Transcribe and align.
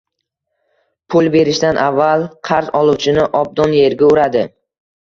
Pul 1.15 1.29
berishdan 1.35 1.81
avval 1.83 2.27
qarz 2.51 2.75
oluvchini 2.81 3.31
obdon 3.45 3.79
yerga 3.81 4.15
uradi. 4.17 4.47